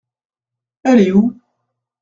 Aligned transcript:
Elle 0.83 0.99
est 1.01 1.11
où? 1.11 1.39